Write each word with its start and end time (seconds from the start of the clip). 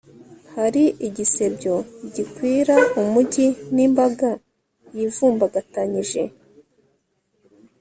hari 0.55 0.83
igisebyo 1.07 1.75
gikwira 2.13 2.75
umugi 3.01 3.47
n'imbaga 3.75 4.29
yivumbagatanyije 4.95 6.21